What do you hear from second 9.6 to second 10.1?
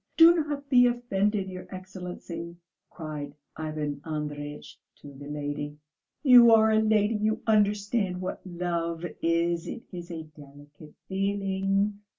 it is